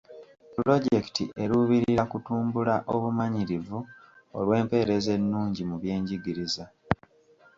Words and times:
Pulojekiti 0.55 1.23
eruubirira 1.43 2.03
kutumbula 2.11 2.75
obumanyirivu 2.93 3.79
olw'empeereza 4.39 5.09
ennungi 5.17 5.61
mu 5.69 5.75
byenjigiriza. 5.81 6.65